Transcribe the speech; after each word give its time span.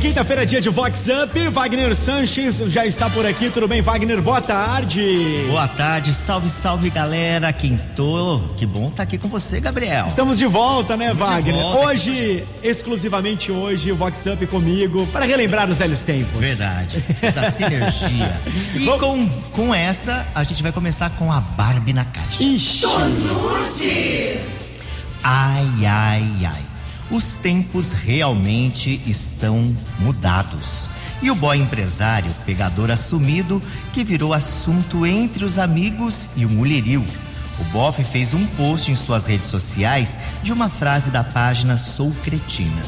quinta-feira, 0.00 0.46
dia 0.46 0.60
de 0.62 0.70
Vox 0.70 1.06
Up. 1.08 1.48
Wagner 1.50 1.94
Sanches 1.94 2.56
já 2.68 2.86
está 2.86 3.10
por 3.10 3.26
aqui. 3.26 3.50
Tudo 3.50 3.68
bem, 3.68 3.82
Wagner? 3.82 4.22
Boa 4.22 4.40
tarde. 4.40 5.44
Boa 5.46 5.68
tarde, 5.68 6.14
salve, 6.14 6.48
salve, 6.48 6.88
galera. 6.88 7.52
Quinto, 7.52 8.42
que 8.56 8.64
bom 8.64 8.84
estar 8.84 8.96
tá 8.96 9.02
aqui 9.02 9.18
com 9.18 9.28
você, 9.28 9.60
Gabriel. 9.60 10.06
Estamos 10.06 10.38
de 10.38 10.46
volta, 10.46 10.96
né, 10.96 11.12
Estamos 11.12 11.28
Wagner? 11.28 11.54
Volta. 11.54 11.86
Hoje, 11.86 12.44
exclusivamente 12.62 13.52
hoje, 13.52 13.92
o 13.92 13.96
Vox 13.96 14.24
Up 14.26 14.46
comigo, 14.46 15.06
para 15.08 15.26
relembrar 15.26 15.68
os 15.68 15.76
velhos 15.76 16.02
tempos. 16.02 16.40
Verdade, 16.40 16.96
essa 17.20 17.50
sinergia. 17.50 18.34
E 18.74 18.86
com, 18.98 19.28
com 19.52 19.74
essa, 19.74 20.26
a 20.34 20.42
gente 20.42 20.62
vai 20.62 20.72
começar 20.72 21.10
com 21.10 21.30
a 21.30 21.40
Barbie 21.40 21.92
na 21.92 22.06
caixa. 22.06 22.42
Ixi. 22.42 22.86
Ai, 25.22 25.66
ai, 25.84 26.46
ai 26.46 26.69
os 27.10 27.36
tempos 27.36 27.92
realmente 27.92 29.00
estão 29.06 29.74
mudados. 29.98 30.88
E 31.22 31.30
o 31.30 31.34
boy 31.34 31.58
empresário, 31.58 32.30
pegador 32.46 32.90
assumido, 32.90 33.62
que 33.92 34.02
virou 34.02 34.32
assunto 34.32 35.04
entre 35.04 35.44
os 35.44 35.58
amigos 35.58 36.28
e 36.36 36.46
o 36.46 36.48
mulherio. 36.48 37.04
O 37.58 37.64
Boff 37.64 38.02
fez 38.02 38.32
um 38.32 38.46
post 38.46 38.90
em 38.90 38.96
suas 38.96 39.26
redes 39.26 39.48
sociais 39.48 40.16
de 40.42 40.52
uma 40.52 40.70
frase 40.70 41.10
da 41.10 41.22
página 41.22 41.76
Sou 41.76 42.10
Cretina. 42.24 42.82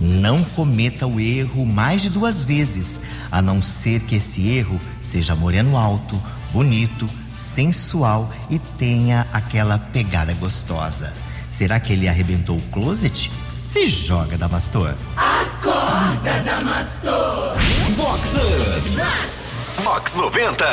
Não 0.00 0.42
cometa 0.42 1.06
o 1.06 1.20
erro 1.20 1.66
mais 1.66 2.00
de 2.02 2.08
duas 2.08 2.42
vezes, 2.42 3.00
a 3.30 3.42
não 3.42 3.62
ser 3.62 4.00
que 4.00 4.16
esse 4.16 4.48
erro 4.48 4.80
seja 5.02 5.34
moreno 5.34 5.76
alto, 5.76 6.20
bonito, 6.52 7.08
sensual 7.34 8.32
e 8.48 8.58
tenha 8.58 9.26
aquela 9.32 9.78
pegada 9.78 10.32
gostosa. 10.34 11.12
Será 11.48 11.78
que 11.78 11.92
ele 11.92 12.08
arrebentou 12.08 12.56
o 12.56 12.62
closet? 12.70 13.30
Se 13.76 13.84
joga, 13.84 14.38
Damastor. 14.38 14.94
Acorda, 15.18 16.40
Damastor. 16.42 17.54
Vox 17.90 18.34
Up. 18.34 19.82
Vox 19.82 20.14
90. 20.14 20.64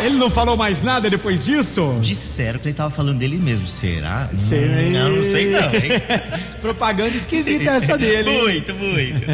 Ele 0.00 0.16
não 0.16 0.28
falou 0.28 0.56
mais 0.56 0.82
nada 0.82 1.08
depois 1.08 1.44
disso? 1.44 1.96
Disseram 2.02 2.58
que 2.58 2.66
ele 2.66 2.74
tava 2.74 2.90
falando 2.90 3.20
dele 3.20 3.36
mesmo. 3.36 3.68
Será? 3.68 4.28
Sei. 4.36 4.88
Hum, 4.88 4.92
não, 4.92 5.10
não 5.10 5.22
sei 5.22 5.52
não, 5.52 5.72
hein? 5.72 6.02
Propaganda 6.60 7.16
esquisita 7.16 7.70
essa 7.70 7.96
dele. 7.96 8.42
muito, 8.42 8.74
muito. 8.74 9.24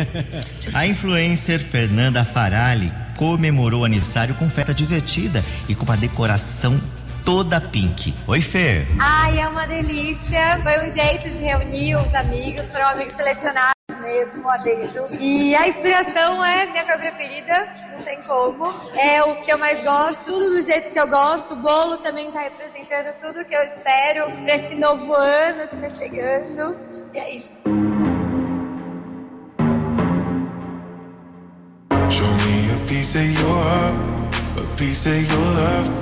A 0.75 0.87
influencer 0.87 1.61
Fernanda 1.61 2.27
Farali 2.27 2.93
comemorou 3.17 3.81
o 3.81 3.85
aniversário 3.87 4.35
com 4.35 4.51
festa 4.51 4.75
divertida 4.75 5.43
e 5.67 5.75
com 5.75 5.87
uma 5.87 5.97
decoração 5.97 6.79
toda 7.25 7.61
pink. 7.61 8.15
Oi, 8.27 8.41
Fer. 8.41 8.87
Ai, 8.99 9.41
é 9.41 9.49
uma 9.49 9.67
delícia. 9.67 10.59
Foi 10.63 10.79
um 10.79 10.91
jeito 10.91 11.29
de 11.29 11.45
reunir 11.45 11.97
os 11.97 12.15
amigos, 12.15 12.73
foram 12.73 12.89
amigos 12.89 13.15
selecionados 13.15 13.73
mesmo 14.01 14.49
a 14.49 14.57
dedo. 14.57 15.07
E 15.21 15.55
a 15.55 15.69
inspiração 15.69 16.45
é 16.45 16.67
minha 16.67 16.85
cor 16.85 16.99
preferida, 16.99 17.73
não 17.93 18.03
tem 18.03 18.21
como. 18.23 18.69
É 18.97 19.23
o 19.23 19.35
que 19.43 19.53
eu 19.53 19.59
mais 19.59 19.83
gosto, 19.83 20.25
tudo 20.25 20.51
do 20.51 20.63
jeito 20.63 20.91
que 20.91 20.99
eu 20.99 21.09
gosto. 21.09 21.55
O 21.55 21.57
bolo 21.57 21.99
também 21.99 22.31
tá 22.31 22.41
representando 22.41 23.15
tudo 23.21 23.45
que 23.45 23.55
eu 23.55 23.63
espero 23.63 24.31
para 24.31 24.55
esse 24.55 24.75
novo 24.75 25.15
ano 25.15 25.69
que 25.69 25.77
tá 25.77 25.89
chegando. 25.89 26.77
E 27.15 27.19
é 27.19 27.35
isso. 27.35 27.61
Show 32.11 32.27
me 32.27 32.73
a 32.75 32.87
piece 32.87 33.17
of 33.17 33.41
your 33.41 33.57
heart, 33.63 33.95
a 34.59 34.77
piece 34.77 35.09
of 35.09 35.33
your 35.33 35.45
love. 35.55 36.02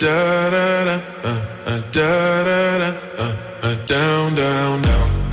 da 0.00 0.50
da 0.50 0.84
da 0.84 0.96
uh, 1.24 1.30
uh, 1.66 1.80
da 1.92 2.44
da 2.44 2.78
da 2.78 2.88
uh, 3.18 3.32
uh, 3.62 3.74
down 3.86 4.34
down 4.34 4.82
down 4.82 5.23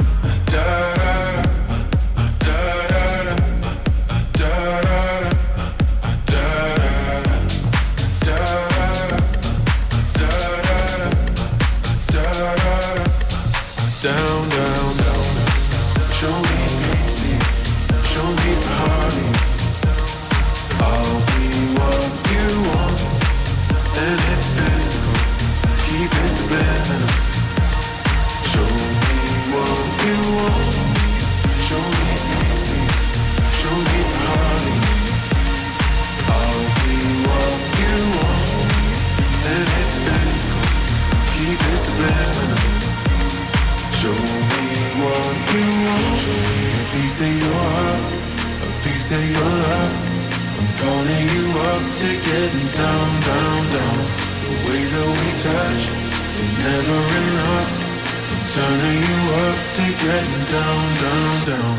piece 47.22 47.30
of 47.30 47.42
your 47.42 47.54
heart. 47.54 48.02
A 48.66 48.70
piece 48.84 49.12
of 49.12 49.24
your 49.32 49.50
love. 49.62 49.94
I'm 50.58 50.70
calling 50.82 51.26
you 51.36 51.46
up 51.70 51.84
to 52.02 52.10
getting 52.28 52.70
down, 52.82 53.10
down, 53.30 53.62
down. 53.76 54.00
The 54.42 54.54
way 54.66 54.82
that 54.94 55.10
we 55.20 55.30
touch 55.46 55.84
is 56.42 56.54
never 56.66 57.00
enough. 57.22 57.70
I'm 58.32 58.42
turning 58.56 59.02
you 59.10 59.20
up 59.46 59.58
to 59.76 59.86
getting 60.02 60.46
down, 60.56 60.82
down, 61.02 61.34
down. 61.52 61.78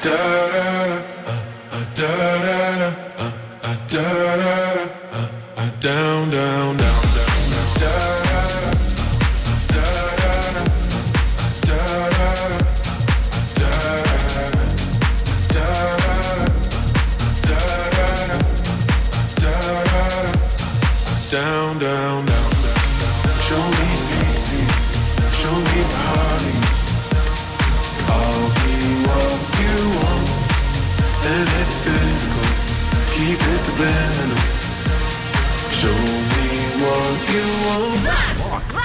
Da 0.00 0.20
da 0.54 0.68
da, 0.88 1.04
uh, 1.26 1.44
uh, 1.72 1.84
da 1.98 2.12
da 2.46 2.60
da, 2.78 2.90
uh, 3.18 3.32
uh, 3.64 3.76
da 3.92 4.04
da 4.08 4.36
da, 4.36 4.54
uh, 5.12 5.28
uh, 5.56 5.70
down, 5.80 6.30
down, 6.30 6.76
down, 6.76 7.02
down, 7.16 7.36
down. 7.44 7.78
Down, 7.78 8.27
want. 37.78 38.36
Vox, 38.36 38.76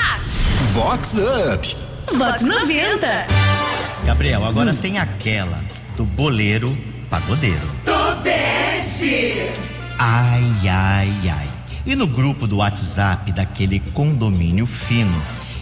Vox 0.73 1.17
Up. 1.17 2.17
Vox 2.17 2.41
90. 2.41 3.27
Gabriel, 4.05 4.45
agora 4.45 4.73
tem 4.73 4.99
aquela 4.99 5.63
do 5.95 6.03
boleiro 6.03 6.75
pagodeiro. 7.09 7.67
Tobeste! 7.85 9.47
Ai, 9.97 10.67
ai, 10.67 11.29
ai 11.29 11.53
e 11.85 11.95
no 11.95 12.07
grupo 12.07 12.47
do 12.47 12.57
WhatsApp 12.57 13.31
daquele 13.31 13.79
condomínio 13.79 14.65
fino, 14.65 15.21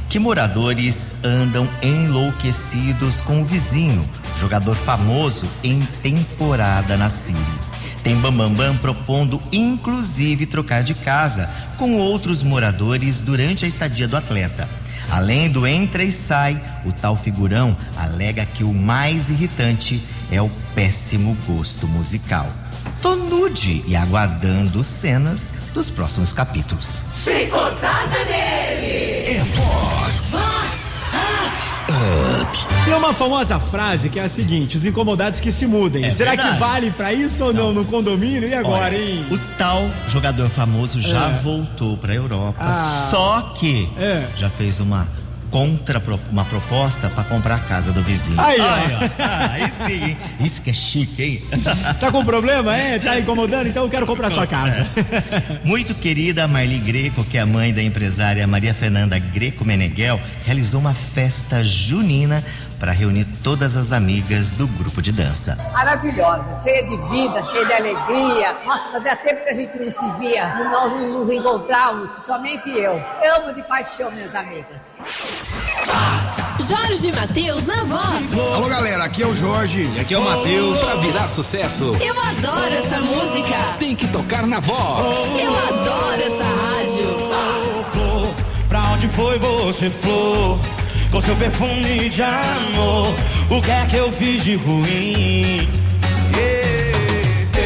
que 0.09 0.19
moradores 0.19 1.15
andam 1.23 1.67
enlouquecidos 1.81 3.21
com 3.21 3.41
o 3.41 3.45
vizinho, 3.45 4.07
jogador 4.37 4.75
famoso 4.75 5.47
em 5.63 5.81
temporada 6.03 6.95
na 6.97 7.09
Síria. 7.09 7.70
Tem 8.03 8.15
Bambambam 8.15 8.53
Bam 8.53 8.73
Bam 8.73 8.77
propondo 8.77 9.41
inclusive 9.51 10.45
trocar 10.45 10.83
de 10.83 10.93
casa 10.93 11.49
com 11.77 11.97
outros 11.97 12.41
moradores 12.43 13.21
durante 13.21 13.65
a 13.65 13.67
estadia 13.67 14.07
do 14.07 14.17
atleta. 14.17 14.67
Além 15.09 15.49
do 15.49 15.67
entra 15.67 16.03
e 16.03 16.11
sai, 16.11 16.59
o 16.85 16.91
tal 16.91 17.17
figurão 17.17 17.75
alega 17.97 18.45
que 18.45 18.63
o 18.63 18.73
mais 18.73 19.29
irritante 19.29 20.01
é 20.31 20.41
o 20.41 20.49
péssimo 20.73 21.37
gosto 21.45 21.87
musical. 21.87 22.47
Tô 23.01 23.15
nude 23.15 23.83
e 23.87 23.95
aguardando 23.95 24.83
cenas 24.83 25.53
dos 25.73 25.89
próximos 25.89 26.31
capítulos. 26.31 27.01
Chicotada 27.13 28.25
nele! 28.25 29.37
É 29.37 29.43
Fox! 29.45 30.31
Fox! 30.31 30.80
Up. 31.91 32.57
Tem 32.85 32.93
uma 32.93 33.13
famosa 33.13 33.59
frase 33.59 34.09
que 34.09 34.19
é 34.19 34.23
a 34.23 34.29
seguinte: 34.29 34.77
os 34.77 34.85
incomodados 34.85 35.39
que 35.39 35.51
se 35.51 35.65
mudem. 35.67 36.05
É 36.05 36.09
Será 36.09 36.31
verdade. 36.31 36.53
que 36.53 36.59
vale 36.59 36.91
pra 36.91 37.11
isso 37.13 37.43
ou 37.43 37.53
não, 37.53 37.73
no 37.73 37.83
condomínio? 37.85 38.47
E 38.47 38.53
agora, 38.53 38.95
Olha, 38.95 38.97
hein? 38.97 39.25
O 39.29 39.37
tal 39.57 39.89
jogador 40.07 40.49
famoso 40.49 41.01
já 41.01 41.29
É. 41.29 41.33
voltou 41.33 41.97
pra 41.97 42.13
Europa, 42.13 42.57
Ah. 42.59 43.07
só 43.11 43.41
que 43.59 43.89
É. 43.97 44.25
já 44.37 44.49
fez 44.49 44.79
uma 44.79 45.07
contra 45.51 46.01
uma 46.31 46.45
proposta 46.45 47.09
pra 47.09 47.25
comprar 47.25 47.55
a 47.55 47.59
casa 47.59 47.91
do 47.91 48.01
vizinho. 48.01 48.39
Aí, 48.39 48.57
ó. 48.59 49.09
Ah, 49.19 49.51
aí 49.51 49.71
sim, 49.85 50.05
hein? 50.05 50.17
Isso 50.39 50.61
que 50.61 50.69
é 50.69 50.73
chique, 50.73 51.21
hein? 51.21 51.43
Tá 51.99 52.09
com 52.09 52.23
problema? 52.23 52.75
É? 52.75 52.97
Tá 52.97 53.19
incomodando? 53.19 53.67
Então 53.67 53.83
eu 53.83 53.89
quero 53.89 54.07
comprar 54.07 54.31
sua 54.31 54.47
casa. 54.47 54.87
Muito 55.63 55.93
querida 55.93 56.47
Marli 56.47 56.79
Greco, 56.79 57.23
que 57.25 57.37
é 57.37 57.41
a 57.41 57.45
mãe 57.45 57.73
da 57.73 57.83
empresária 57.83 58.47
Maria 58.47 58.73
Fernanda 58.73 59.19
Greco 59.19 59.65
Meneghel, 59.65 60.19
realizou 60.45 60.79
uma 60.79 60.93
festa 60.93 61.63
junina 61.63 62.43
para 62.81 62.91
reunir 62.93 63.25
todas 63.43 63.77
as 63.77 63.91
amigas 63.91 64.53
do 64.53 64.65
grupo 64.65 65.03
de 65.03 65.11
dança. 65.11 65.55
maravilhosa, 65.71 66.43
cheia 66.63 66.81
de 66.81 66.97
vida, 67.11 67.45
cheia 67.45 67.63
de 67.63 67.73
alegria. 67.73 68.57
Nossa, 68.65 68.91
fazia 68.93 69.15
tempo 69.17 69.43
que 69.43 69.49
a 69.49 69.53
gente 69.53 69.77
não 69.77 69.91
se 69.91 70.19
via, 70.19 70.47
nós 70.71 70.91
não 70.91 71.19
nos 71.19 71.29
encontrávamos, 71.29 72.09
principalmente 72.13 72.69
eu. 72.71 72.93
Amo 73.37 73.53
de 73.53 73.61
paixão, 73.61 74.09
minhas 74.11 74.33
amigas. 74.33 74.77
Jorge 76.67 77.11
Matheus 77.11 77.67
na 77.67 77.83
voz. 77.83 78.33
Alô 78.55 78.67
galera, 78.67 79.03
aqui 79.03 79.21
é 79.21 79.27
o 79.27 79.35
Jorge. 79.35 79.87
E 79.95 79.99
aqui 79.99 80.15
é 80.15 80.17
o 80.17 80.23
Matheus. 80.23 80.79
Pra 80.79 80.95
virar 80.95 81.27
sucesso, 81.27 81.95
Eu 82.01 82.19
adoro 82.19 82.73
essa 82.73 82.99
música. 82.99 83.57
tem 83.77 83.95
que 83.95 84.07
tocar 84.07 84.47
na 84.47 84.59
voz. 84.59 85.35
Eu 85.39 85.55
adoro 85.55 86.21
essa 86.23 86.43
rádio. 86.43 87.31
Pra 88.67 88.79
onde 88.93 89.07
foi 89.07 89.37
você, 89.37 89.87
flor? 89.87 90.57
Com 91.11 91.19
seu 91.19 91.35
perfume 91.35 92.07
de 92.07 92.23
amor, 92.23 93.13
o 93.49 93.61
que 93.61 93.69
é 93.69 93.85
que 93.89 93.97
eu 93.97 94.09
fiz 94.09 94.45
de 94.45 94.55
ruim? 94.55 95.67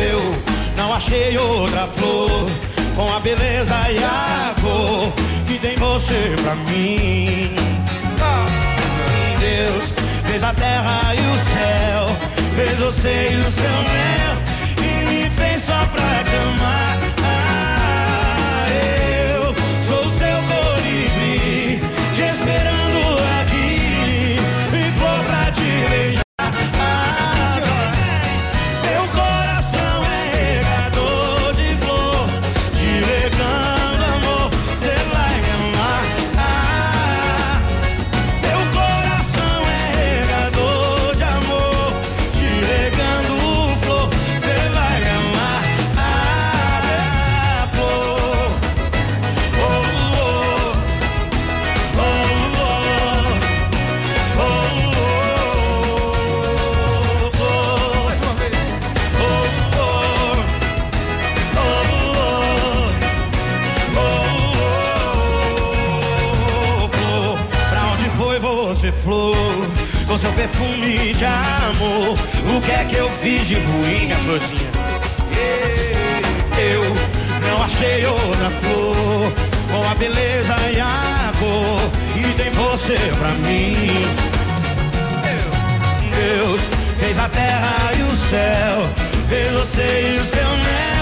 Eu 0.08 0.36
não 0.76 0.92
achei 0.92 1.38
outra 1.38 1.88
flor 1.88 2.50
com 2.96 3.14
a 3.14 3.20
beleza 3.20 3.76
e 3.92 4.04
a 4.04 4.56
cor 4.60 5.14
que 5.46 5.60
tem 5.60 5.76
você 5.76 6.36
pra 6.42 6.56
mim. 6.56 7.54
Ah, 8.20 8.46
Deus 9.40 9.94
fez 10.26 10.44
a 10.44 10.52
terra 10.52 11.14
e 11.14 11.20
o 11.20 11.38
céu, 11.54 12.30
fez 12.56 12.80
você 12.80 13.30
e 13.32 13.36
o 13.36 13.52
seu 13.52 13.70
mel 13.70 14.55
florzinha? 74.36 74.72
Eu 76.58 76.84
não 77.48 77.64
achei 77.64 78.06
outra 78.06 78.50
flor 78.62 79.32
com 79.72 79.90
a 79.90 79.96
beleza 79.96 80.56
e 80.74 80.80
a 80.80 81.32
cor. 81.40 81.80
E 82.18 82.34
tem 82.34 82.52
você 82.52 82.98
pra 83.18 83.30
mim. 83.48 84.06
Deus 86.12 86.62
fez 87.00 87.18
a 87.18 87.30
terra 87.30 87.92
e 87.98 88.02
o 88.04 88.16
céu, 88.16 88.90
fez 89.30 89.52
você 89.52 90.14
e 90.16 90.20
o 90.20 90.24
seu 90.24 90.50
mel, 90.58 90.95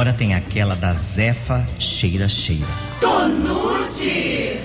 Agora 0.00 0.14
tem 0.14 0.32
aquela 0.32 0.74
da 0.74 0.94
Zefa 0.94 1.62
Cheira 1.78 2.26
Cheira. 2.26 2.64
Tonute. 3.02 4.58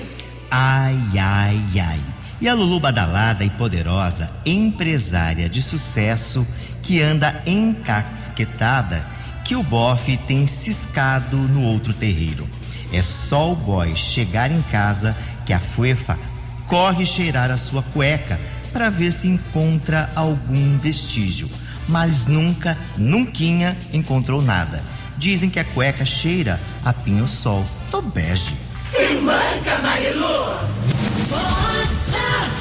Ai, 0.50 0.98
ai, 1.20 1.62
ai. 1.77 2.00
E 2.39 2.48
a 2.48 2.54
Lulu 2.54 2.80
badalada 2.80 3.44
e 3.44 3.50
poderosa, 3.50 4.32
empresária 4.46 5.50
de 5.50 5.62
sucesso 5.62 6.48
que 6.84 7.01
anda 7.01 7.44
encasquetada, 7.46 9.06
que 9.44 9.58
o 9.58 9.62
bofe 9.62 10.15
tem 10.15 10.48
ciscado 10.48 11.36
no 11.36 11.63
outro 11.63 11.94
terreiro. 11.94 12.48
É 12.94 13.01
só 13.01 13.51
o 13.51 13.58
boy 13.58 13.94
chegar 13.94 14.50
em 14.50 14.62
casa 14.62 15.13
que 15.46 15.51
a 15.51 15.60
fuefa 15.60 16.18
corre 16.65 17.06
cheirar 17.06 17.51
a 17.51 17.58
sua 17.58 17.84
cueca 17.84 18.39
para 18.72 18.89
ver 18.89 19.12
se 19.12 19.27
encontra 19.27 20.10
algum 20.15 20.77
vestígio, 20.77 21.50
mas 21.89 22.25
nunca, 22.25 22.77
nunquinha 22.96 23.75
encontrou 23.92 24.42
nada. 24.42 24.95
Dizem 25.17 25.50
que 25.50 25.60
a 25.60 25.63
cueca 25.63 26.05
cheira 26.05 26.60
a 26.84 26.93
pinho-sol, 26.93 27.65
tô 27.89 28.01
bege. 28.01 28.55
Se 28.84 29.15
manca, 29.15 29.79
Marilu. 29.81 30.60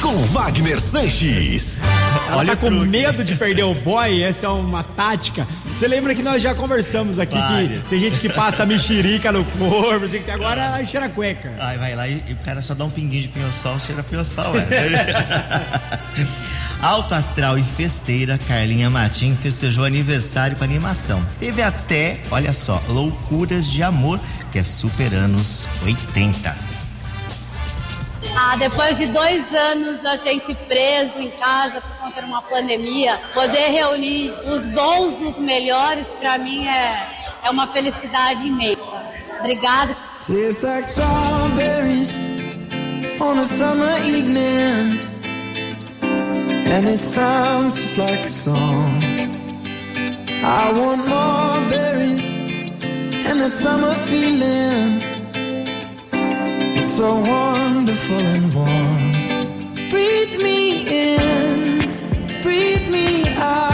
Com 0.04 0.20
Wagner 0.20 0.78
Sanches. 0.78 1.78
Olha, 2.34 2.54
com 2.54 2.68
medo 2.68 3.24
de 3.24 3.34
perder 3.36 3.62
o 3.62 3.74
boy, 3.74 4.22
essa 4.22 4.44
é 4.44 4.48
uma 4.50 4.84
tática. 4.84 5.48
Você 5.66 5.88
lembra 5.88 6.14
que 6.14 6.22
nós 6.22 6.42
já 6.42 6.54
conversamos 6.54 7.18
aqui 7.18 7.38
Várias. 7.38 7.84
que 7.84 7.88
tem 7.88 7.98
gente 7.98 8.20
que 8.20 8.28
passa 8.28 8.66
mexerica 8.66 9.32
no 9.32 9.42
corpo, 9.46 10.04
assim, 10.04 10.20
que 10.20 10.30
agora 10.30 10.84
cheira 10.84 11.06
a 11.06 11.08
cueca. 11.08 11.54
Ai, 11.58 11.78
vai 11.78 11.96
lá 11.96 12.06
e, 12.06 12.22
e 12.28 12.34
o 12.34 12.36
cara 12.36 12.60
só 12.60 12.74
dá 12.74 12.84
um 12.84 12.90
pinguinho 12.90 13.22
de 13.22 13.28
pinho-sol, 13.28 13.80
cheira 13.80 14.02
pinho-sol. 14.02 14.52
Alto 16.82 17.14
astral 17.14 17.58
e 17.58 17.62
festeira, 17.62 18.38
Carlinha 18.46 18.90
Matim 18.90 19.34
festejou 19.34 19.86
aniversário 19.86 20.54
com 20.54 20.64
animação. 20.64 21.24
Teve 21.40 21.62
até, 21.62 22.18
olha 22.30 22.52
só, 22.52 22.78
Loucuras 22.90 23.70
de 23.70 23.82
Amor, 23.82 24.20
que 24.52 24.58
é 24.58 24.62
super 24.62 25.14
anos 25.14 25.66
80. 25.82 26.73
Ah, 28.36 28.56
depois 28.56 28.96
de 28.98 29.06
dois 29.06 29.42
anos 29.54 30.04
a 30.04 30.16
gente 30.16 30.54
preso 30.66 31.18
em 31.18 31.30
casa 31.30 31.80
por 31.80 31.96
conta 31.98 32.20
de 32.20 32.26
uma 32.26 32.42
pandemia, 32.42 33.20
poder 33.32 33.70
reunir 33.70 34.32
os 34.46 34.64
bons 34.66 35.16
dos 35.18 35.38
melhores, 35.38 36.04
para 36.18 36.36
mim 36.38 36.66
é, 36.66 37.08
é 37.44 37.50
uma 37.50 37.68
felicidade 37.68 38.46
imensa. 38.46 38.82
Obrigada. 39.38 39.96
On 43.20 43.38
a 43.38 43.44
summer 43.44 43.96
evening, 44.04 45.00
and 46.02 46.86
it 46.86 47.00
sounds 47.00 47.74
just 47.74 47.96
like 47.96 48.20
a 48.20 48.28
song. 48.28 49.00
I 50.42 50.72
want 50.72 51.06
more 51.06 51.60
berries 51.70 52.28
and 53.26 53.40
that 53.40 53.52
summer 53.52 53.94
feeling. 53.94 55.13
So 56.96 57.12
wonderful 57.12 58.16
and 58.18 58.54
warm. 58.54 59.88
Breathe 59.88 60.38
me 60.40 61.16
in, 61.16 62.40
breathe 62.40 62.88
me 62.88 63.26
out. 63.30 63.73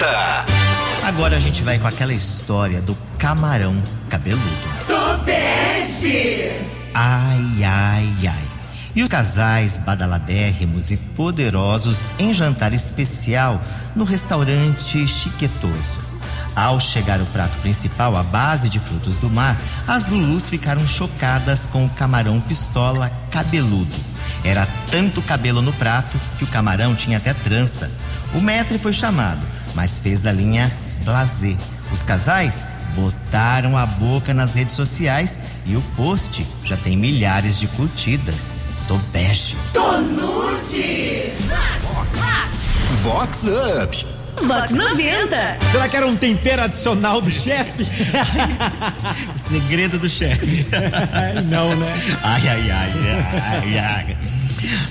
90. 0.00 0.46
Agora 1.04 1.36
a 1.36 1.38
gente 1.38 1.62
vai 1.62 1.78
com 1.78 1.86
aquela 1.86 2.14
história 2.14 2.80
do 2.80 2.96
camarão 3.18 3.80
cabeludo. 4.08 4.42
Tobeste! 4.86 6.52
Ai, 6.94 7.62
ai, 7.62 8.14
ai. 8.26 8.44
E 8.96 9.02
os 9.02 9.08
casais 9.08 9.78
badaladérrimos 9.78 10.90
e 10.90 10.96
poderosos 10.96 12.10
em 12.18 12.32
jantar 12.32 12.72
especial 12.72 13.60
no 13.94 14.04
restaurante 14.04 15.06
Chiquetoso. 15.06 16.00
Ao 16.56 16.80
chegar 16.80 17.20
o 17.20 17.26
prato 17.26 17.56
principal 17.58 18.16
à 18.16 18.22
base 18.22 18.68
de 18.68 18.78
frutos 18.78 19.18
do 19.18 19.30
mar, 19.30 19.56
as 19.86 20.08
Lulus 20.08 20.48
ficaram 20.48 20.86
chocadas 20.86 21.66
com 21.66 21.84
o 21.84 21.90
camarão 21.90 22.40
pistola 22.40 23.12
cabeludo. 23.30 23.96
Era 24.44 24.66
tanto 24.90 25.22
cabelo 25.22 25.60
no 25.60 25.72
prato 25.74 26.18
que 26.38 26.44
o 26.44 26.48
camarão 26.48 26.94
tinha 26.94 27.18
até 27.18 27.34
trança. 27.34 27.90
O 28.34 28.40
maître 28.40 28.78
foi 28.78 28.92
chamado, 28.92 29.40
mas 29.74 29.98
fez 29.98 30.22
da 30.22 30.32
linha 30.32 30.70
blasé. 31.04 31.56
Os 31.92 32.02
casais 32.02 32.62
botaram 32.94 33.76
a 33.76 33.86
boca 33.86 34.34
nas 34.34 34.52
redes 34.52 34.74
sociais 34.74 35.38
e 35.66 35.76
o 35.76 35.82
post 35.96 36.46
já 36.64 36.76
tem 36.76 36.96
milhares 36.96 37.58
de 37.58 37.66
curtidas. 37.68 38.58
Tô 38.88 38.96
bege. 39.12 39.56
Tonute! 39.72 41.32
Vox 43.02 43.44
Up. 43.82 44.06
Vox 44.46 44.72
90. 44.72 45.58
Será 45.70 45.88
que 45.88 45.96
era 45.96 46.06
um 46.06 46.16
tempero 46.16 46.62
adicional 46.62 47.20
do 47.20 47.30
chefe? 47.30 47.86
O 49.34 49.38
segredo 49.38 49.98
do 49.98 50.08
chefe. 50.08 50.66
Não, 51.48 51.76
né? 51.76 51.86
Ai, 52.22 52.48
ai, 52.48 52.70
ai, 52.70 52.92
ai, 53.52 53.78
ai. 53.78 54.16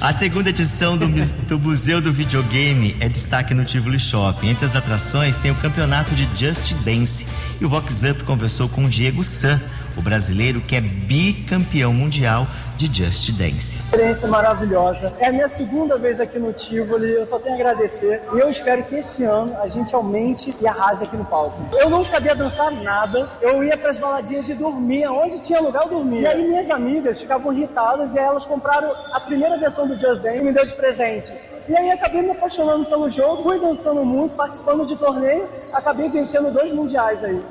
A 0.02 0.12
segunda 0.14 0.50
edição 0.50 0.98
do, 0.98 1.08
do 1.48 1.60
Museu 1.60 2.02
do 2.02 2.12
Videogame 2.12 2.96
é 3.00 3.08
destaque 3.08 3.54
no 3.54 3.66
Tivoli 3.66 4.00
Shopping. 4.00 4.50
Entre 4.50 4.66
as 4.66 4.76
atrações 4.76 5.38
tem 5.38 5.52
o 5.52 5.56
campeonato 5.56 6.16
de 6.16 6.28
Just 6.36 6.74
Dance. 6.84 7.28
E 7.60 7.66
o 7.66 7.70
Vox 7.70 8.04
Up 8.04 8.24
conversou 8.24 8.68
com 8.70 8.86
o 8.86 8.90
Diego 8.90 9.24
San, 9.24 9.60
o 9.96 10.02
brasileiro 10.02 10.62
que 10.62 10.76
é 10.76 10.82
bicampeão 10.82 11.94
mundial 11.94 12.48
de 12.80 13.04
Just 13.04 13.32
Dance. 13.34 13.82
experiência 13.82 14.26
maravilhosa. 14.30 15.12
É 15.20 15.28
a 15.28 15.32
minha 15.34 15.50
segunda 15.50 15.98
vez 15.98 16.22
aqui 16.22 16.40
no 16.40 16.54
Tivoli, 16.54 17.12
eu 17.12 17.26
só 17.26 17.38
tenho 17.38 17.56
a 17.56 17.60
agradecer. 17.60 18.22
E 18.34 18.40
eu 18.40 18.50
espero 18.50 18.86
que 18.86 18.96
esse 18.96 19.26
ano 19.26 19.54
a 19.62 19.68
gente 19.68 19.94
aumente 19.94 20.56
e 20.62 20.66
arrase 20.66 21.04
aqui 21.04 21.18
no 21.18 21.26
palco. 21.26 21.62
Eu 21.74 21.90
não 21.90 22.06
sabia 22.06 22.34
dançar 22.34 22.72
nada, 22.72 23.30
eu 23.42 23.62
ia 23.66 23.76
pras 23.76 23.98
baladinhas 23.98 24.48
e 24.48 24.54
dormia. 24.54 25.12
Onde 25.12 25.42
tinha 25.42 25.60
lugar, 25.60 25.84
eu 25.84 25.90
dormia. 25.90 26.22
E 26.22 26.28
aí 26.28 26.48
minhas 26.48 26.70
amigas 26.70 27.20
ficavam 27.20 27.52
irritadas 27.52 28.14
e 28.16 28.20
aí 28.20 28.26
elas 28.26 28.46
compraram 28.46 28.90
a 29.12 29.20
primeira 29.20 29.58
versão 29.58 29.86
do 29.86 30.00
Just 30.00 30.22
Dance 30.22 30.38
e 30.38 30.42
me 30.42 30.54
deu 30.54 30.66
de 30.66 30.74
presente. 30.74 31.34
E 31.68 31.76
aí 31.76 31.92
acabei 31.92 32.22
me 32.22 32.32
apaixonando 32.32 32.86
pelo 32.86 33.10
jogo, 33.10 33.44
fui 33.44 33.60
dançando 33.60 34.06
muito, 34.06 34.36
participando 34.36 34.86
de 34.86 34.96
torneio, 34.96 35.50
acabei 35.74 36.08
vencendo 36.08 36.50
dois 36.50 36.74
mundiais 36.74 37.26
aí. 37.26 37.42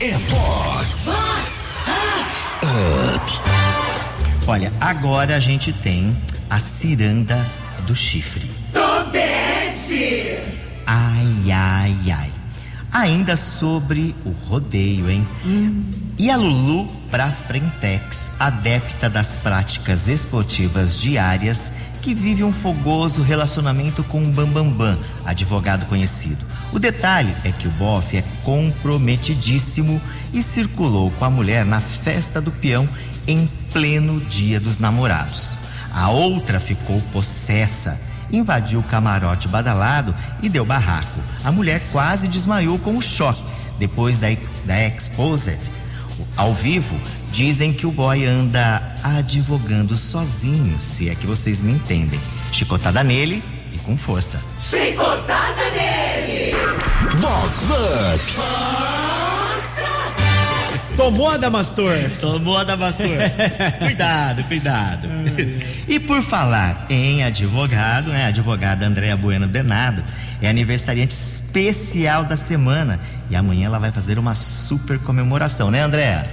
É 0.00 0.12
Vox 0.12 1.08
Up. 1.08 1.44
Olha, 4.46 4.70
agora 4.78 5.36
a 5.36 5.40
gente 5.40 5.72
tem 5.72 6.14
a 6.50 6.60
ciranda 6.60 7.44
do 7.86 7.94
chifre. 7.94 8.50
Tobeste! 8.74 10.36
Ai, 10.86 11.50
ai, 11.50 11.96
ai. 12.12 12.30
Ainda 12.92 13.36
sobre 13.36 14.14
o 14.22 14.30
rodeio, 14.30 15.10
hein? 15.10 15.26
Hum. 15.46 15.82
E 16.18 16.30
a 16.30 16.36
Lulu 16.36 16.86
pra 17.10 17.32
Frentex, 17.32 18.32
adepta 18.38 19.08
das 19.08 19.34
práticas 19.34 20.08
esportivas 20.08 21.00
diárias, 21.00 21.72
que 22.02 22.12
vive 22.12 22.44
um 22.44 22.52
fogoso 22.52 23.22
relacionamento 23.22 24.04
com 24.04 24.18
um 24.18 24.30
Bambambam, 24.30 24.72
Bam 24.72 24.94
Bam, 24.94 24.98
advogado 25.24 25.86
conhecido. 25.86 26.44
O 26.70 26.78
detalhe 26.78 27.34
é 27.44 27.50
que 27.50 27.66
o 27.66 27.70
bofe 27.72 28.18
é 28.18 28.24
comprometidíssimo 28.42 29.98
e 30.34 30.42
circulou 30.42 31.10
com 31.12 31.24
a 31.24 31.30
mulher 31.30 31.64
na 31.64 31.80
festa 31.80 32.42
do 32.42 32.52
peão 32.52 32.86
em 33.26 33.48
pleno 33.74 34.18
dia 34.20 34.58
dos 34.58 34.78
namorados. 34.78 35.58
A 35.92 36.08
outra 36.08 36.58
ficou 36.58 37.00
possessa 37.12 38.00
invadiu 38.32 38.80
o 38.80 38.82
camarote 38.84 39.48
badalado 39.48 40.14
e 40.42 40.48
deu 40.48 40.64
barraco. 40.64 41.20
A 41.44 41.52
mulher 41.52 41.82
quase 41.92 42.28
desmaiou 42.28 42.78
com 42.78 42.96
o 42.96 43.02
choque. 43.02 43.42
Depois 43.78 44.18
da, 44.18 44.28
da 44.64 44.88
Exposed, 44.88 45.70
ao 46.36 46.54
vivo, 46.54 46.98
dizem 47.30 47.72
que 47.72 47.86
o 47.86 47.90
boy 47.90 48.24
anda 48.24 48.96
advogando 49.02 49.96
sozinho, 49.96 50.80
se 50.80 51.10
é 51.10 51.14
que 51.14 51.26
vocês 51.26 51.60
me 51.60 51.72
entendem. 51.72 52.20
Chicotada 52.52 53.02
nele 53.02 53.42
e 53.72 53.78
com 53.78 53.96
força. 53.96 54.40
Chicotada 54.58 55.70
nele! 55.72 56.54
Vox 57.16 57.70
Up! 57.70 59.03
Tomou 61.04 61.28
a 61.28 61.36
Damastor. 61.36 61.98
Tomou 62.18 62.56
a 62.56 62.64
Damastor. 62.64 63.06
cuidado, 63.78 64.42
cuidado. 64.44 65.06
e 65.86 66.00
por 66.00 66.22
falar 66.22 66.86
em 66.88 67.22
advogado, 67.22 68.08
né? 68.08 68.24
A 68.24 68.28
advogada 68.28 68.86
Andréa 68.86 69.14
Bueno 69.14 69.46
Bernardo 69.46 70.02
é 70.40 70.48
aniversariante 70.48 71.12
especial 71.12 72.24
da 72.24 72.38
semana. 72.38 72.98
E 73.28 73.36
amanhã 73.36 73.66
ela 73.66 73.78
vai 73.78 73.92
fazer 73.92 74.18
uma 74.18 74.34
super 74.34 74.98
comemoração, 74.98 75.70
né, 75.70 75.82
Andréa? 75.82 76.26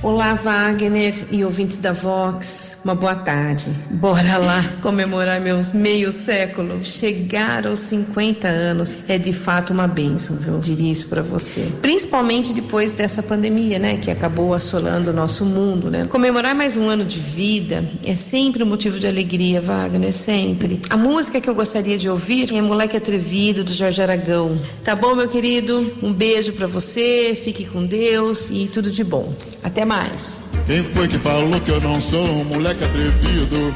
Olá, 0.00 0.32
Wagner 0.34 1.12
e 1.32 1.44
ouvintes 1.44 1.78
da 1.78 1.92
Vox, 1.92 2.78
uma 2.84 2.94
boa 2.94 3.16
tarde. 3.16 3.72
Bora 3.90 4.38
lá 4.38 4.62
comemorar 4.80 5.40
meus 5.40 5.72
meio 5.72 6.12
século. 6.12 6.84
Chegar 6.84 7.66
aos 7.66 7.80
50 7.80 8.46
anos 8.46 9.10
é 9.10 9.18
de 9.18 9.32
fato 9.32 9.72
uma 9.72 9.88
bênção, 9.88 10.36
viu? 10.36 10.60
Diria 10.60 10.92
isso 10.92 11.08
para 11.08 11.20
você. 11.20 11.66
Principalmente 11.82 12.52
depois 12.52 12.92
dessa 12.92 13.24
pandemia, 13.24 13.80
né, 13.80 13.96
que 13.96 14.08
acabou 14.08 14.54
assolando 14.54 15.10
o 15.10 15.12
nosso 15.12 15.44
mundo, 15.44 15.90
né? 15.90 16.06
Comemorar 16.08 16.54
mais 16.54 16.76
um 16.76 16.88
ano 16.88 17.04
de 17.04 17.18
vida 17.18 17.84
é 18.04 18.14
sempre 18.14 18.62
um 18.62 18.66
motivo 18.66 19.00
de 19.00 19.06
alegria, 19.08 19.60
Wagner, 19.60 20.12
sempre. 20.12 20.80
A 20.90 20.96
música 20.96 21.40
que 21.40 21.50
eu 21.50 21.56
gostaria 21.56 21.98
de 21.98 22.08
ouvir 22.08 22.54
é 22.54 22.62
Moleque 22.62 22.96
Atrevido, 22.96 23.64
do 23.64 23.74
Jorge 23.74 24.00
Aragão. 24.00 24.56
Tá 24.84 24.94
bom, 24.94 25.16
meu 25.16 25.28
querido? 25.28 25.92
Um 26.00 26.12
beijo 26.12 26.52
para 26.52 26.68
você, 26.68 27.36
fique 27.42 27.64
com 27.64 27.84
Deus 27.84 28.50
e 28.50 28.70
tudo 28.72 28.92
de 28.92 29.02
bom. 29.02 29.34
Até 29.62 29.84
mais. 29.84 30.42
Quem 30.66 30.82
foi 30.82 31.08
que 31.08 31.18
falou 31.18 31.60
que 31.60 31.70
eu 31.70 31.80
não 31.80 32.00
sou 32.00 32.24
um 32.24 32.44
moleque 32.44 32.84
atrevido? 32.84 33.74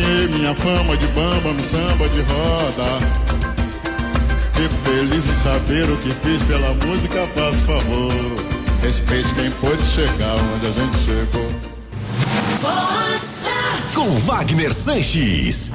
Ganhei 0.00 0.28
minha 0.28 0.54
fama 0.54 0.96
de 0.96 1.06
bamba 1.08 1.52
no 1.52 1.62
samba 1.62 2.08
de 2.08 2.20
roda. 2.20 2.98
Fico 4.54 4.74
feliz 4.84 5.24
em 5.26 5.42
saber 5.42 5.90
o 5.90 5.96
que 5.96 6.10
fiz 6.10 6.42
pela 6.42 6.74
música, 6.74 7.26
faz 7.34 7.56
favor. 7.60 8.12
Respeite 8.82 9.34
quem 9.34 9.50
pôde 9.52 9.82
chegar 9.84 10.34
onde 10.54 10.66
a 10.66 10.70
gente 10.70 10.98
chegou. 10.98 11.48
Com 13.94 14.10
Wagner 14.20 14.72
Sanches. 14.72 15.70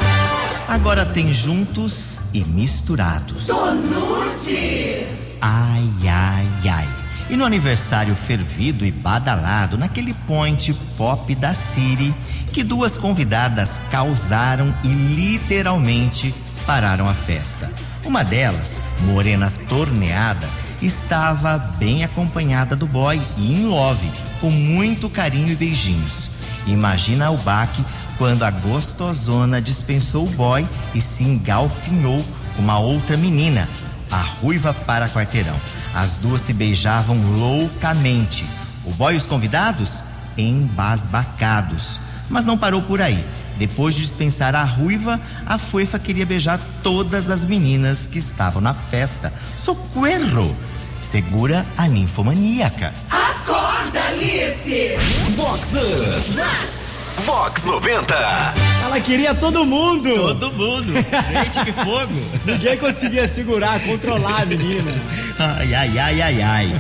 Agora 0.68 1.06
tem 1.06 1.34
juntos 1.34 2.20
e 2.34 2.44
misturados. 2.44 3.46
Tonute! 3.46 5.08
Ai, 5.42 5.90
ai, 6.06 6.48
ai. 6.70 6.97
E 7.30 7.36
no 7.36 7.44
aniversário 7.44 8.16
fervido 8.16 8.86
e 8.86 8.92
badalado, 8.92 9.78
naquele 9.78 10.14
point 10.26 10.74
pop 10.96 11.36
da 11.36 11.54
Siri, 11.54 12.14
que 12.54 12.64
duas 12.64 12.96
convidadas 12.96 13.82
causaram 13.92 14.74
e 14.84 14.88
literalmente 14.88 16.34
pararam 16.66 17.08
a 17.08 17.14
festa. 17.14 17.72
Uma 18.06 18.24
delas, 18.24 18.80
morena 19.02 19.52
torneada, 19.68 20.48
estava 20.82 21.58
bem 21.58 22.06
acompanhada 22.06 22.76
do 22.76 22.88
boy 22.88 23.22
e 23.38 23.54
em 23.56 23.66
love, 23.66 24.10
com 24.40 24.50
muito 24.50 25.10
carinho 25.10 25.52
e 25.52 25.56
beijinhos. 25.56 26.30
Imagina 26.66 27.30
o 27.30 27.38
baque 27.38 27.84
quando 28.18 28.44
a 28.44 28.52
gostosona 28.52 29.62
dispensou 29.62 30.26
o 30.26 30.32
boy 30.32 30.66
e 30.96 31.02
se 31.02 31.24
engalfinhou 31.24 32.24
com 32.56 32.62
uma 32.62 32.80
outra 32.80 33.18
menina, 33.18 33.68
a 34.10 34.22
ruiva 34.22 34.74
para 34.74 35.10
quarteirão. 35.10 35.56
As 35.98 36.18
duas 36.18 36.42
se 36.42 36.54
beijavam 36.54 37.20
loucamente. 37.40 38.46
O 38.86 38.94
boy 38.94 39.16
e 39.16 39.18
os 39.18 39.26
convidados 39.26 40.04
embasbacados. 40.38 42.00
Mas 42.30 42.46
não 42.46 42.56
parou 42.56 42.84
por 42.84 43.02
aí. 43.02 43.26
Depois 43.58 43.96
de 43.96 44.02
dispensar 44.02 44.54
a 44.54 44.64
ruiva, 44.64 45.20
a 45.44 45.58
foifa 45.58 45.98
queria 45.98 46.24
beijar 46.24 46.60
todas 46.84 47.32
as 47.32 47.48
meninas 47.48 48.06
que 48.06 48.20
estavam 48.20 48.62
na 48.62 48.76
festa. 48.76 49.34
Socorro! 49.58 50.56
Segura 51.02 51.66
a 51.76 51.88
ninfomaníaca. 51.88 52.94
Acorda, 53.10 54.00
Alice! 54.00 54.98
Vox 55.36 55.74
Up! 55.74 56.32
Vox! 56.32 57.26
Vox 57.26 57.64
90. 57.64 58.67
Ela 58.88 59.02
queria 59.02 59.36
todo 59.36 59.66
mundo. 59.66 60.10
Todo 60.14 60.50
mundo. 60.54 60.94
Gente, 60.94 61.66
que 61.66 61.74
fogo. 61.74 62.14
Ninguém 62.46 62.78
conseguia 62.78 63.28
segurar, 63.28 63.82
controlar 63.82 64.44
a 64.44 64.46
menina. 64.46 64.94
Ai, 65.38 65.74
ai, 65.74 66.00
ai, 66.00 66.22
ai, 66.22 66.42
ai. 66.42 66.72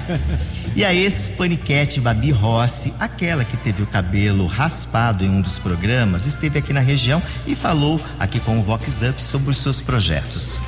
E 0.73 0.85
a 0.85 0.93
ex-paniquete 0.93 1.99
Babi 1.99 2.31
Rossi, 2.31 2.93
aquela 2.97 3.43
que 3.43 3.57
teve 3.57 3.83
o 3.83 3.87
cabelo 3.87 4.47
raspado 4.47 5.25
em 5.25 5.29
um 5.29 5.41
dos 5.41 5.59
programas, 5.59 6.25
esteve 6.25 6.59
aqui 6.59 6.71
na 6.71 6.79
região 6.79 7.21
e 7.45 7.53
falou 7.53 7.99
aqui 8.17 8.39
com 8.39 8.57
o 8.57 8.63
Vox 8.63 9.01
Up 9.01 9.21
sobre 9.21 9.51
os 9.51 9.57
seus 9.57 9.81
projetos. 9.81 10.61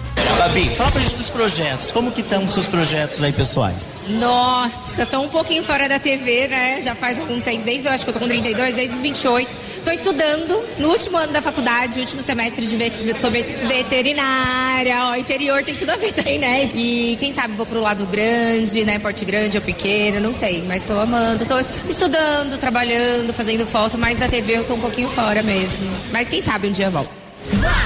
Babi, 0.49 0.67
fala 0.75 0.91
pra 0.91 1.01
gente 1.01 1.15
dos 1.15 1.29
projetos. 1.29 1.91
Como 1.91 2.11
que 2.11 2.21
estão 2.21 2.43
os 2.43 2.53
seus 2.53 2.65
projetos 2.65 3.21
aí, 3.21 3.31
pessoais? 3.31 3.87
Nossa, 4.07 5.05
tô 5.05 5.19
um 5.19 5.29
pouquinho 5.29 5.63
fora 5.63 5.87
da 5.87 5.99
TV, 5.99 6.47
né? 6.47 6.81
Já 6.81 6.95
faz 6.95 7.19
algum 7.19 7.39
tempo, 7.39 7.63
desde 7.63 7.87
eu 7.87 7.93
acho 7.93 8.03
que 8.03 8.09
eu 8.09 8.13
tô 8.15 8.19
com 8.19 8.27
32, 8.27 8.73
desde 8.73 8.95
os 8.95 9.01
28. 9.01 9.47
Tô 9.85 9.91
estudando 9.91 10.65
no 10.79 10.89
último 10.89 11.17
ano 11.17 11.31
da 11.31 11.41
faculdade, 11.41 11.99
último 11.99 12.23
semestre 12.23 12.65
de 12.65 13.19
sobre 13.19 13.43
veterinária. 13.43 15.11
Ó, 15.11 15.15
interior 15.15 15.63
tem 15.63 15.75
tudo 15.75 15.91
a 15.91 15.97
ver 15.97 16.13
também, 16.13 16.39
né? 16.39 16.69
E 16.73 17.15
quem 17.19 17.31
sabe 17.31 17.53
vou 17.53 17.67
pro 17.67 17.79
lado 17.79 18.07
grande, 18.07 18.83
né? 18.83 18.97
Porte 18.97 19.23
grande 19.25 19.55
ou 19.55 19.63
pequeno, 19.63 20.19
não 20.19 20.33
sei. 20.33 20.63
Mas 20.67 20.81
tô 20.81 20.93
amando, 20.99 21.45
tô 21.45 21.59
estudando, 21.87 22.57
trabalhando, 22.59 23.31
fazendo 23.33 23.67
foto, 23.67 23.99
mas 23.99 24.17
da 24.17 24.27
TV 24.27 24.57
eu 24.57 24.63
tô 24.63 24.73
um 24.73 24.79
pouquinho 24.79 25.09
fora 25.09 25.43
mesmo. 25.43 25.87
Mas 26.11 26.27
quem 26.27 26.41
sabe 26.41 26.67
um 26.67 26.71
dia 26.71 26.85
eu 26.85 26.91
volto. 26.91 27.11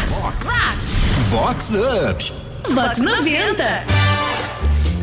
Vox! 0.07 0.47
Vox 1.29 1.73
Up! 1.73 2.42
Vox 2.69 2.99
90. 2.99 3.63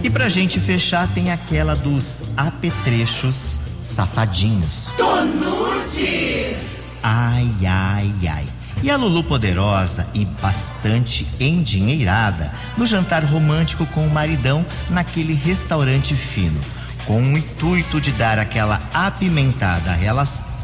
E 0.02 0.10
pra 0.10 0.28
gente 0.28 0.58
fechar, 0.58 1.06
tem 1.08 1.30
aquela 1.30 1.74
dos 1.76 2.22
apetrechos 2.36 3.60
safadinhos. 3.82 4.90
Tonute! 4.96 6.56
Ai, 7.02 7.50
ai, 7.66 8.12
ai. 8.28 8.46
E 8.82 8.90
a 8.90 8.96
Lulu 8.96 9.22
poderosa 9.22 10.08
e 10.14 10.24
bastante 10.24 11.26
endinheirada 11.38 12.50
no 12.78 12.86
jantar 12.86 13.24
romântico 13.24 13.84
com 13.86 14.06
o 14.06 14.10
maridão 14.10 14.64
naquele 14.88 15.34
restaurante 15.34 16.14
fino. 16.14 16.60
Com 17.06 17.22
o 17.22 17.36
intuito 17.36 18.00
de 18.00 18.10
dar 18.12 18.38
aquela 18.38 18.80
apimentada 18.92 19.90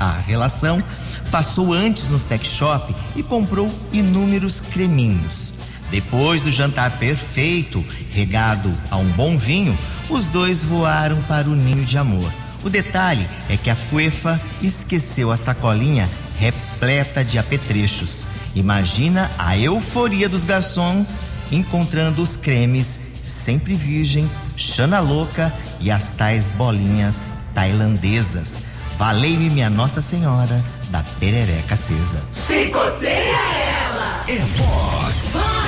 à 0.00 0.18
relação, 0.20 0.82
passou 1.30 1.74
antes 1.74 2.08
no 2.08 2.18
sex 2.18 2.48
shop 2.48 2.94
e 3.14 3.22
comprou 3.22 3.72
inúmeros 3.92 4.60
creminhos. 4.60 5.55
Depois 5.90 6.42
do 6.42 6.50
jantar 6.50 6.90
perfeito, 6.98 7.84
regado 8.12 8.72
a 8.90 8.96
um 8.96 9.08
bom 9.10 9.38
vinho, 9.38 9.76
os 10.08 10.28
dois 10.28 10.64
voaram 10.64 11.20
para 11.22 11.48
o 11.48 11.54
ninho 11.54 11.84
de 11.84 11.96
amor. 11.96 12.30
O 12.64 12.70
detalhe 12.70 13.26
é 13.48 13.56
que 13.56 13.70
a 13.70 13.76
Fuefa 13.76 14.40
esqueceu 14.60 15.30
a 15.30 15.36
sacolinha 15.36 16.08
repleta 16.38 17.24
de 17.24 17.38
apetrechos. 17.38 18.26
Imagina 18.54 19.30
a 19.38 19.56
euforia 19.56 20.28
dos 20.28 20.44
garçons 20.44 21.24
encontrando 21.50 22.22
os 22.22 22.36
cremes 22.36 22.98
sempre 23.22 23.74
virgem, 23.74 24.30
chana 24.56 25.00
louca 25.00 25.52
e 25.80 25.90
as 25.90 26.12
tais 26.12 26.50
bolinhas 26.52 27.32
tailandesas. 27.54 28.58
Valei-me 28.98 29.50
minha 29.50 29.68
Nossa 29.68 30.00
Senhora 30.00 30.62
da 30.90 31.02
perereca 31.20 31.74
acesa. 31.74 32.22
Chicoteia 32.32 33.36
ela! 33.36 34.24
É 34.28 34.38
Vox! 34.38 35.65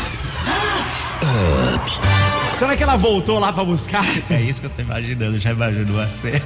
Up! 1.75 1.91
Será 2.59 2.77
que 2.77 2.83
ela 2.83 2.97
voltou 2.97 3.39
lá 3.39 3.53
pra 3.53 3.65
buscar? 3.65 4.05
É 4.31 4.41
isso 4.41 4.61
que 4.61 4.67
eu 4.67 4.71
tô 4.71 4.83
imaginando, 4.83 5.39
já 5.39 5.53
imaginou 5.53 6.01
a 6.01 6.09
cena. 6.09 6.41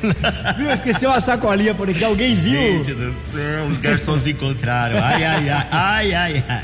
Viu? 0.58 0.70
Esqueceu 0.70 1.10
a 1.10 1.20
sacolinha 1.20 1.74
por 1.74 1.88
aqui, 1.88 2.04
alguém 2.04 2.34
viu? 2.34 2.84
Gente 2.84 2.92
do 2.92 3.14
céu, 3.32 3.64
os 3.70 3.78
garçons 3.78 4.26
encontraram. 4.26 5.02
Ai, 5.02 5.24
ai, 5.24 5.48
ai, 5.48 5.66
ai, 5.70 6.14
ai, 6.14 6.44
ai. 6.48 6.62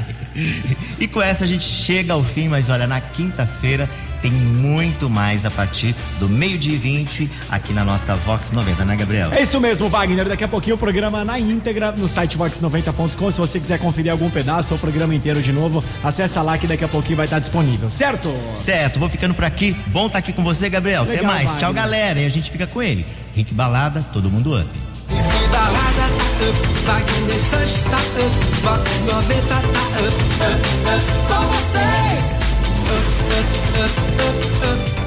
E 0.98 1.09
com 1.09 1.22
essa 1.22 1.44
a 1.44 1.46
gente 1.46 1.64
chega 1.64 2.12
ao 2.12 2.22
fim, 2.22 2.48
mas 2.48 2.68
olha, 2.68 2.87
na 2.87 3.00
quinta-feira 3.00 3.88
tem 4.20 4.31
muito 4.31 5.09
mais 5.09 5.44
a 5.44 5.50
partir 5.50 5.94
do 6.18 6.28
meio-dia 6.28 6.74
e 6.74 6.76
20 6.76 7.31
aqui 7.50 7.72
na 7.72 7.85
nossa 7.85 8.14
Vox 8.16 8.52
90, 8.52 8.85
né, 8.85 8.96
Gabriel? 8.96 9.33
É 9.33 9.42
isso 9.42 9.61
mesmo, 9.61 9.88
Wagner. 9.88 10.28
Daqui 10.28 10.44
a 10.44 10.48
pouquinho 10.48 10.76
o 10.76 10.78
programa 10.78 11.24
na 11.24 11.38
íntegra 11.38 11.92
no 11.92 12.09
site 12.09 12.37
vox90.com. 12.37 13.31
Se 13.31 13.38
você 13.38 13.61
quiser 13.61 13.78
conferir 13.78 14.12
algum 14.12 14.31
pedaço 14.31 14.74
ou 14.74 14.78
o 14.78 14.81
programa 14.81 15.14
inteiro 15.14 15.40
de 15.40 15.52
novo, 15.52 15.83
acessa 16.02 16.42
lá 16.42 16.59
que 16.59 16.66
daqui 16.66 16.85
a 16.85 16.88
pouquinho 16.88 17.16
vai 17.16 17.26
estar 17.26 17.38
disponível, 17.38 17.90
certo? 17.90 18.33
Certo, 18.54 18.98
vou 18.98 19.09
ficando 19.09 19.35
por 19.35 19.44
aqui. 19.44 19.76
Bom 19.88 20.07
estar 20.07 20.18
aqui 20.18 20.33
com 20.33 20.42
você, 20.42 20.68
Gabriel. 20.68 21.02
Até 21.02 21.12
Legal, 21.12 21.26
mais. 21.26 21.50
Wagner. 21.50 21.61
Tchau, 21.61 21.72
galera. 21.72 22.20
E 22.20 22.24
a 22.24 22.28
gente 22.28 22.50
fica 22.50 22.66
com 22.66 22.83
ele. 22.83 23.07
Rick 23.35 23.54
Balada, 23.54 24.04
todo 24.12 24.31
mundo 24.31 24.59
up. 24.59 24.68
Se 25.09 25.48
balada 25.48 25.72
tá 25.96 26.48
up, 26.48 26.59
Wagner 26.85 27.40
Sanches 27.40 27.83
tá 27.85 27.96
up, 27.96 28.62
Vox 28.62 28.90
90 29.07 29.46
tá 29.48 29.59
up, 29.59 29.68
up, 30.07 30.59
up, 30.85 31.07
com 31.28 31.46
vocês. 31.48 32.38
Thank 32.90 34.88
you. 34.92 34.98